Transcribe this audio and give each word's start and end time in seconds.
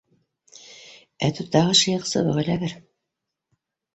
Әтү 1.27 1.45
тағы 1.57 1.75
шыйыҡ 1.81 2.09
сыбыҡ 2.11 2.39
эләгер! 2.45 2.73